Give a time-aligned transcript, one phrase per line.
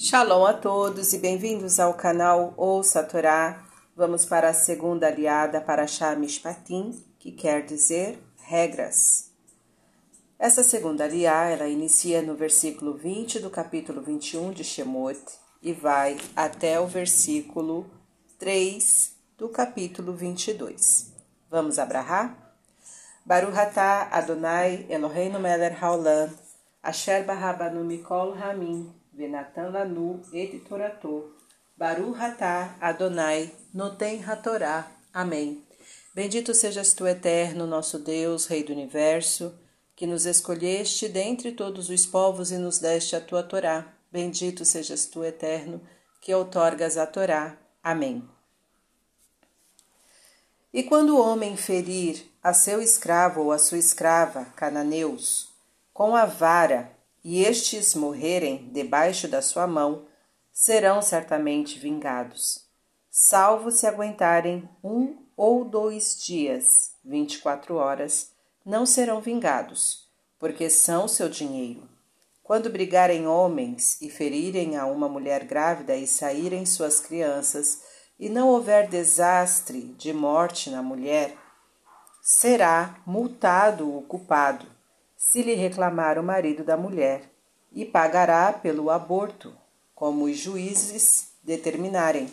[0.00, 3.64] Shalom a todos e bem-vindos ao canal Ouça a Torá.
[3.96, 5.84] Vamos para a segunda aliada para
[6.16, 9.32] Mishpatim, que quer dizer regras.
[10.38, 15.18] Essa segunda aliá, ela inicia no versículo 20 do capítulo 21 de Shemot
[15.60, 17.90] e vai até o versículo
[18.38, 21.12] 3 do capítulo 22.
[21.50, 22.54] Vamos abrahar?
[23.26, 26.30] Baruch atah Adonai Eloheinu melech haolam
[26.84, 30.62] asher barabanu mikol hamim Venatan Lanu et.
[31.76, 34.86] Baru Hatá Adonai Noten Hatorá.
[35.12, 35.66] Amém.
[36.14, 39.52] Bendito sejas tu, eterno, nosso Deus, Rei do Universo,
[39.96, 43.92] que nos escolheste dentre todos os povos e nos deste a tua Torá.
[44.10, 45.80] Bendito sejas tu, eterno,
[46.20, 47.58] que outorgas a Torá.
[47.82, 48.22] Amém.
[50.72, 55.48] E quando o homem ferir a seu escravo ou a sua escrava, cananeus,
[55.92, 56.96] com a vara,
[57.30, 60.06] e estes morrerem debaixo da sua mão,
[60.50, 62.64] serão certamente vingados,
[63.10, 68.30] salvo se aguentarem um ou dois dias, vinte e quatro horas,
[68.64, 71.86] não serão vingados, porque são seu dinheiro.
[72.42, 77.82] Quando brigarem homens e ferirem a uma mulher grávida e saírem suas crianças,
[78.18, 81.36] e não houver desastre de morte na mulher,
[82.22, 84.77] será multado o culpado
[85.18, 87.28] se lhe reclamar o marido da mulher,
[87.72, 89.52] e pagará pelo aborto,
[89.92, 92.32] como os juízes determinarem.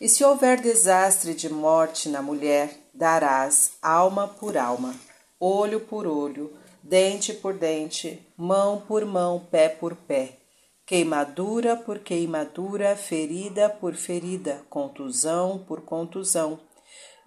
[0.00, 4.92] E se houver desastre de morte na mulher, darás alma por alma,
[5.38, 6.52] olho por olho,
[6.82, 10.32] dente por dente, mão por mão, pé por pé,
[10.84, 16.58] queimadura por queimadura, ferida por ferida, contusão por contusão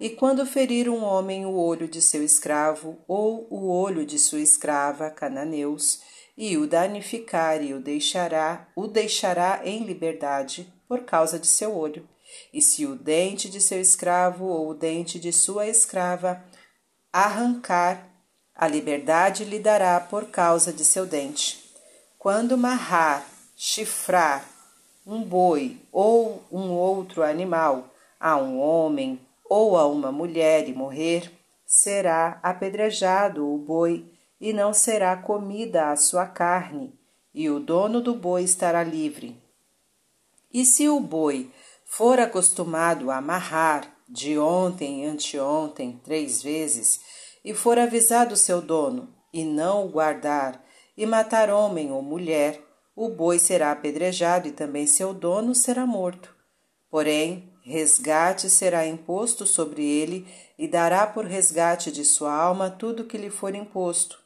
[0.00, 4.40] e quando ferir um homem o olho de seu escravo ou o olho de sua
[4.40, 6.00] escrava, cananeus,
[6.38, 12.08] e o danificar e o deixará, o deixará em liberdade por causa de seu olho.
[12.50, 16.42] E se o dente de seu escravo ou o dente de sua escrava
[17.12, 18.08] arrancar,
[18.54, 21.62] a liberdade lhe dará por causa de seu dente.
[22.18, 24.48] Quando marrar, chifrar
[25.06, 31.28] um boi ou um outro animal a um homem, ou a uma mulher e morrer,
[31.66, 34.08] será apedrejado o boi
[34.40, 36.94] e não será comida a sua carne,
[37.34, 39.36] e o dono do boi estará livre.
[40.54, 41.50] E se o boi
[41.84, 47.00] for acostumado a amarrar de ontem e anteontem três vezes,
[47.44, 50.64] e for avisado seu dono, e não o guardar,
[50.96, 52.62] e matar homem ou mulher,
[52.94, 56.34] o boi será apedrejado e também seu dono será morto.
[56.88, 60.26] Porém, resgate será imposto sobre ele
[60.58, 64.18] e dará por resgate de sua alma tudo que lhe for imposto.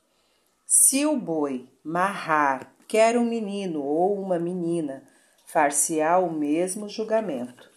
[0.66, 5.06] Se o boi marrar quer um menino ou uma menina,
[5.46, 7.70] far-se-á o mesmo julgamento.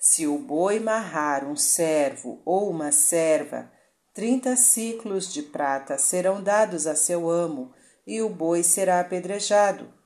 [0.00, 3.70] Se o boi marrar um servo ou uma serva,
[4.14, 7.72] trinta ciclos de prata serão dados a seu amo,
[8.06, 10.01] e o boi será apedrejado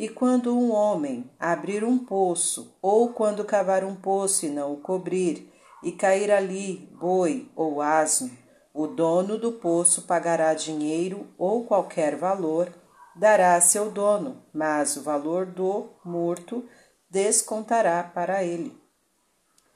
[0.00, 4.78] e quando um homem abrir um poço, ou quando cavar um poço e não o
[4.78, 5.52] cobrir,
[5.82, 8.30] e cair ali boi ou asno,
[8.72, 12.72] o dono do poço pagará dinheiro ou qualquer valor,
[13.14, 16.64] dará a seu dono, mas o valor do morto
[17.10, 18.74] descontará para ele.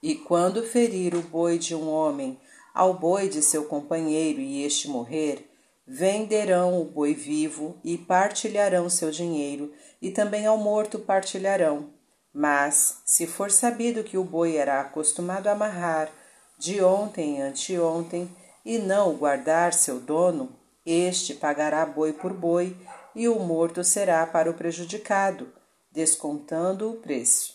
[0.02, 2.40] E quando ferir o boi de um homem
[2.74, 5.53] ao boi de seu companheiro e este morrer,
[5.86, 11.90] venderão o boi vivo e partilharão seu dinheiro, e também ao morto partilharão.
[12.32, 16.10] Mas, se for sabido que o boi era acostumado a amarrar
[16.58, 18.28] de ontem e anteontem,
[18.64, 20.56] e não guardar seu dono,
[20.86, 22.76] este pagará boi por boi,
[23.14, 25.52] e o morto será para o prejudicado,
[25.92, 27.54] descontando o preço.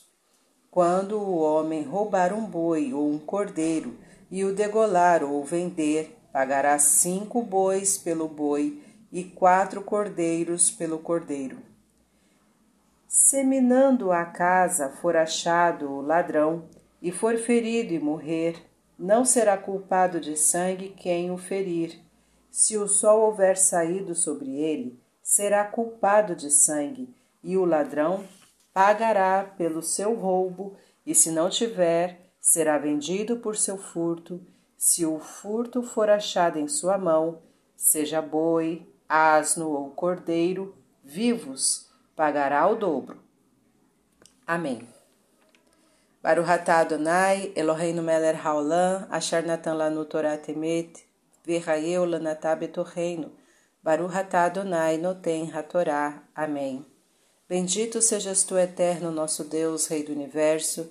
[0.72, 3.98] Quando o homem roubar um boi ou um cordeiro,
[4.32, 8.82] e o degolar ou vender, pagará cinco bois pelo boi
[9.12, 11.58] e quatro cordeiros pelo cordeiro.
[13.08, 16.66] Seminando a casa for achado o ladrão,
[17.02, 18.62] e for ferido e morrer,
[18.98, 22.00] não será culpado de sangue quem o ferir.
[22.52, 27.10] Se o sol houver saído sobre ele, será culpado de sangue,
[27.44, 28.26] e o ladrão
[28.74, 30.76] pagará pelo seu roubo,
[31.06, 34.42] e se não tiver, será vendido por seu furto
[34.80, 37.42] se o furto for achado em sua mão,
[37.76, 40.74] seja boi, asno ou cordeiro,
[41.04, 43.20] vivos, pagará o dobro.
[44.48, 44.88] Amém.
[46.24, 51.04] Baruch atah Adonai, Eloheinu melech haolam, asher natan lanu Torah temet,
[51.46, 53.34] v'chayeu lanatah betoreinu.
[53.84, 56.24] Baruch atah Adonai noten hatorá.
[56.34, 56.86] Amém.
[57.50, 60.90] Bendito sejas tu, eterno nosso Deus, Rei do universo,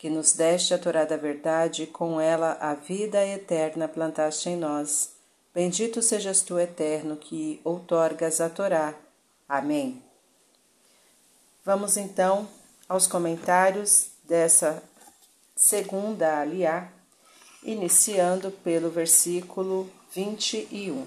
[0.00, 4.56] que nos deste a Torá da verdade e com ela a vida eterna plantaste em
[4.56, 5.10] nós.
[5.54, 8.94] Bendito sejas tu, eterno, que outorgas a Torá.
[9.46, 10.02] Amém.
[11.62, 12.48] Vamos então
[12.88, 14.82] aos comentários dessa
[15.54, 16.88] segunda aliá,
[17.62, 21.06] iniciando pelo versículo 21.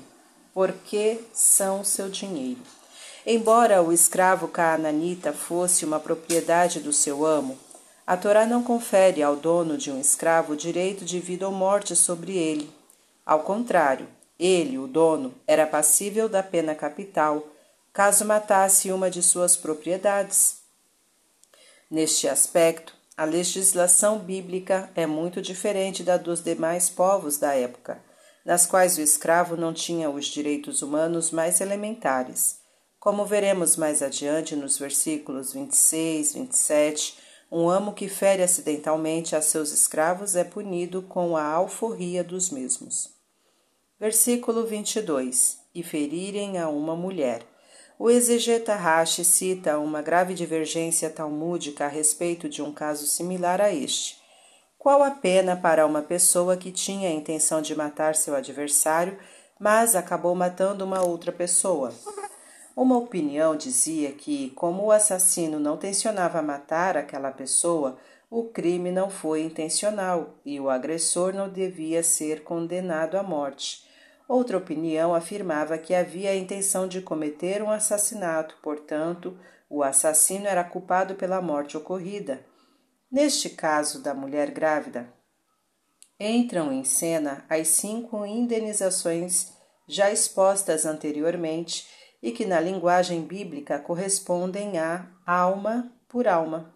[0.54, 2.62] Por que são seu dinheiro?
[3.26, 7.58] Embora o escravo cananita fosse uma propriedade do seu amo,
[8.06, 11.96] a Torá não confere ao dono de um escravo o direito de vida ou morte
[11.96, 12.70] sobre ele.
[13.26, 14.08] Ao contrário,
[14.38, 17.48] ele, o dono, era passível da pena capital
[17.94, 20.58] caso matasse uma de suas propriedades.
[21.90, 28.02] Neste aspecto, a legislação bíblica é muito diferente da dos demais povos da época,
[28.44, 32.58] nas quais o escravo não tinha os direitos humanos mais elementares.
[33.00, 37.23] Como veremos mais adiante nos versículos 26, 27,
[37.56, 43.12] um amo que fere acidentalmente a seus escravos é punido com a alforria dos mesmos.
[44.00, 45.60] Versículo 22.
[45.76, 47.44] E ferirem a uma mulher.
[48.00, 53.72] O exegeta Rashi cita uma grave divergência talmúdica a respeito de um caso similar a
[53.72, 54.18] este.
[54.80, 59.16] Qual a pena para uma pessoa que tinha a intenção de matar seu adversário,
[59.60, 61.94] mas acabou matando uma outra pessoa?
[62.76, 68.00] Uma opinião dizia que, como o assassino não tensionava matar aquela pessoa,
[68.30, 73.88] o crime não foi intencional e o agressor não devia ser condenado à morte.
[74.28, 79.38] Outra opinião afirmava que havia a intenção de cometer um assassinato, portanto,
[79.70, 82.44] o assassino era culpado pela morte ocorrida.
[83.12, 85.14] Neste caso da mulher grávida,
[86.20, 89.54] entram em cena as cinco indenizações
[89.88, 91.86] já expostas anteriormente
[92.24, 96.74] e que na linguagem bíblica correspondem a alma por alma.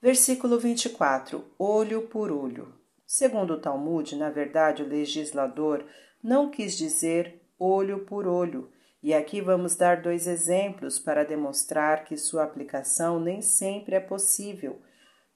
[0.00, 2.72] Versículo 24: Olho por olho.
[3.06, 5.84] Segundo o Talmud, na verdade, o legislador
[6.22, 8.70] não quis dizer olho por olho,
[9.02, 14.80] e aqui vamos dar dois exemplos para demonstrar que sua aplicação nem sempre é possível.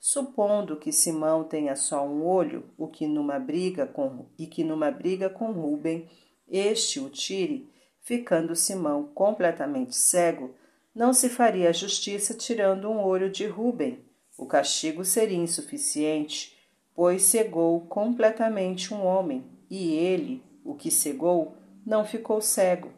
[0.01, 4.91] Supondo que Simão tenha só um olho, o que numa briga com e que numa
[4.91, 6.09] briga com Ruben,
[6.49, 10.55] este o tire, ficando Simão completamente cego,
[10.95, 14.05] não se faria justiça tirando um olho de Ruben.
[14.37, 16.59] O castigo seria insuficiente,
[16.95, 21.57] pois cegou completamente um homem, e ele, o que cegou,
[21.87, 22.91] não ficou cego.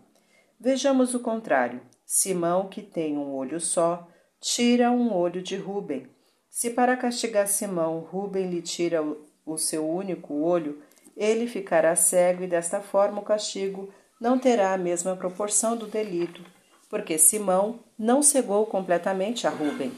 [0.59, 1.81] Vejamos o contrário.
[2.05, 4.09] Simão, que tem um olho só,
[4.41, 6.07] tira um olho de Ruben.
[6.51, 9.03] Se para castigar Simão, Ruben lhe tira
[9.45, 10.83] o seu único olho,
[11.17, 13.93] ele ficará cego e desta forma o castigo
[14.25, 16.43] não terá a mesma proporção do delito,
[16.89, 19.93] porque Simão não cegou completamente a Rubem.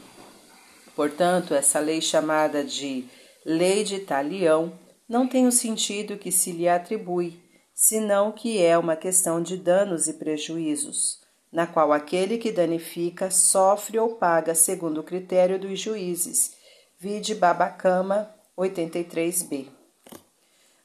[0.93, 3.05] Portanto, essa lei chamada de
[3.45, 4.77] lei de talião
[5.07, 7.39] não tem o sentido que se lhe atribui,
[7.73, 13.97] senão que é uma questão de danos e prejuízos, na qual aquele que danifica sofre
[13.97, 16.51] ou paga segundo o critério dos juízes.
[16.99, 19.67] Vide Babacama 83b.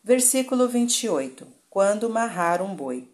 [0.04, 1.44] Versículo 28.
[1.68, 3.11] Quando marrar um boi.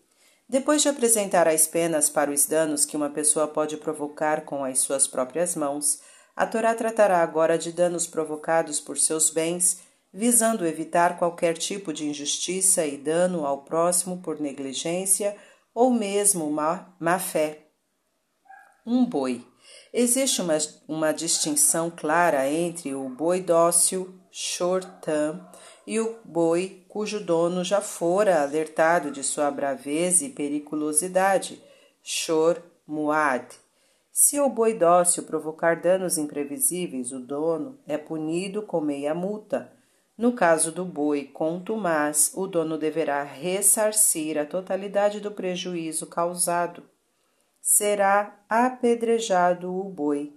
[0.49, 4.79] Depois de apresentar as penas para os danos que uma pessoa pode provocar com as
[4.79, 6.00] suas próprias mãos,
[6.35, 12.07] a Torá tratará agora de danos provocados por seus bens, visando evitar qualquer tipo de
[12.07, 15.37] injustiça e dano ao próximo por negligência
[15.75, 17.67] ou mesmo má, má fé.
[18.87, 19.45] Um boi.
[19.93, 20.57] Existe uma,
[20.88, 25.40] uma distinção clara entre o boi dócil, short-term,
[25.88, 31.62] e o boi cujo dono já fora alertado de sua braveza e periculosidade,
[32.02, 33.47] Shor Muad.
[34.12, 39.73] Se o boi dócil provocar danos imprevisíveis, o dono é punido com meia multa.
[40.14, 46.83] No caso do boi contumaz, o dono deverá ressarcir a totalidade do prejuízo causado.
[47.62, 50.35] Será apedrejado o boi,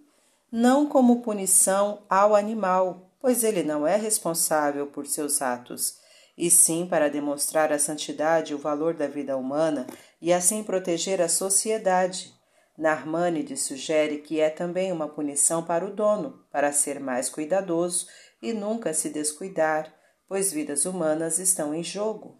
[0.50, 6.00] não como punição ao animal, pois ele não é responsável por seus atos,
[6.36, 9.86] e sim para demonstrar a santidade e o valor da vida humana
[10.20, 12.34] e assim proteger a sociedade.
[12.78, 18.08] Narmânides sugere que é também uma punição para o dono, para ser mais cuidadoso
[18.42, 19.94] e nunca se descuidar,
[20.28, 22.40] pois vidas humanas estão em jogo.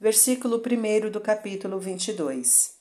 [0.00, 2.76] Versículo 1 do capítulo 22.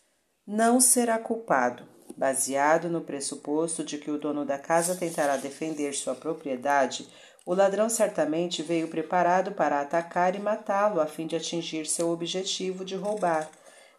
[0.47, 6.15] Não será culpado baseado no pressuposto de que o dono da casa tentará defender sua
[6.15, 7.07] propriedade,
[7.45, 12.85] o ladrão certamente veio preparado para atacar e matá-lo a fim de atingir seu objetivo
[12.85, 13.49] de roubar.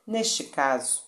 [0.06, 1.04] Neste caso,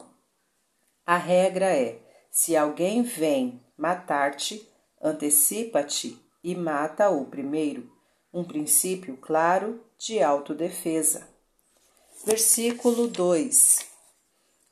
[1.04, 1.98] a regra é:
[2.30, 4.68] Se alguém vem matar-te,
[5.00, 7.90] antecipa-te e mata-o primeiro.
[8.32, 11.26] Um princípio claro de autodefesa.
[12.24, 13.95] Versículo 2: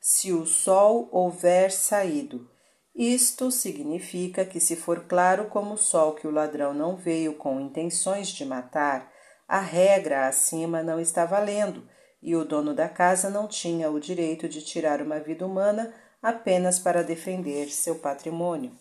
[0.07, 2.47] Se o sol houver saído,
[2.95, 7.59] isto significa que, se for claro como o sol que o ladrão não veio com
[7.59, 9.11] intenções de matar,
[9.49, 11.89] a regra acima não está valendo
[12.23, 16.79] e o dono da casa não tinha o direito de tirar uma vida humana apenas
[16.79, 18.73] para defender seu patrimônio.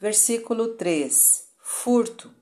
[0.00, 2.37] Versículo 3: Furto.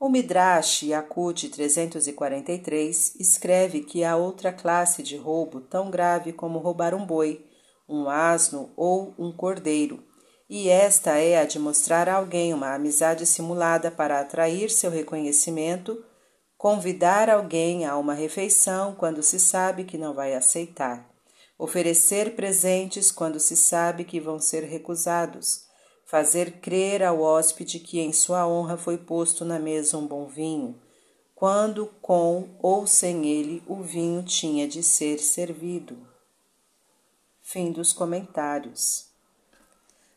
[0.00, 6.94] O Midrash Yakut 343 escreve que há outra classe de roubo tão grave como roubar
[6.94, 7.44] um boi,
[7.88, 10.00] um asno ou um cordeiro,
[10.48, 16.00] e esta é a de mostrar a alguém uma amizade simulada para atrair seu reconhecimento,
[16.56, 21.10] convidar alguém a uma refeição quando se sabe que não vai aceitar,
[21.58, 25.67] oferecer presentes quando se sabe que vão ser recusados
[26.08, 30.80] fazer crer ao hóspede que em sua honra foi posto na mesa um bom vinho,
[31.34, 35.98] quando com ou sem ele o vinho tinha de ser servido.
[37.42, 39.10] Fim dos comentários.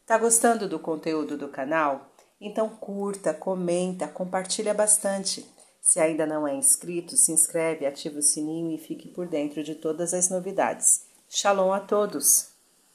[0.06, 2.10] Tá gostando do conteúdo do canal?
[2.40, 5.46] Então curta, comenta, compartilha bastante.
[5.82, 9.76] Se ainda não é inscrito, se inscreve, ativa o sininho e fique por dentro de
[9.76, 11.06] todas as novidades.
[11.28, 12.51] Shalom a todos!